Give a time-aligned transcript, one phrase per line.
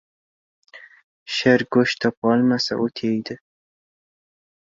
[1.33, 3.37] •Sher go‘sht topa olmasa, o‘t yeydi.